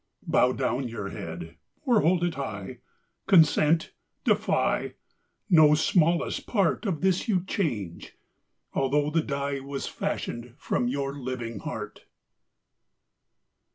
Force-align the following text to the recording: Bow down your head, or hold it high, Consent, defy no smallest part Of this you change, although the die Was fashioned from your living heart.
Bow 0.25 0.51
down 0.51 0.87
your 0.87 1.09
head, 1.09 1.57
or 1.85 2.01
hold 2.01 2.23
it 2.23 2.33
high, 2.33 2.79
Consent, 3.27 3.91
defy 4.23 4.95
no 5.47 5.75
smallest 5.75 6.47
part 6.47 6.87
Of 6.87 7.01
this 7.01 7.27
you 7.27 7.43
change, 7.45 8.17
although 8.73 9.11
the 9.11 9.21
die 9.21 9.59
Was 9.59 9.85
fashioned 9.85 10.55
from 10.57 10.87
your 10.87 11.13
living 11.13 11.59
heart. 11.59 12.05